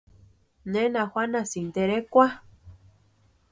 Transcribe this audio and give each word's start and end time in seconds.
¿Nena 0.73 1.01
juanhasïnki 1.11 1.73
terekwa? 1.75 2.25